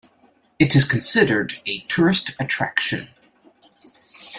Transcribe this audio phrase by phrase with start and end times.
[0.57, 3.09] It is considered a tourist attraction.